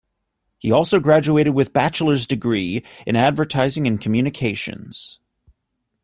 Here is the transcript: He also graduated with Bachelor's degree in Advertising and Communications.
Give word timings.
He 0.57 0.71
also 0.71 0.99
graduated 0.99 1.53
with 1.53 1.73
Bachelor's 1.73 2.25
degree 2.25 2.83
in 3.05 3.15
Advertising 3.15 3.85
and 3.85 4.01
Communications. 4.01 5.19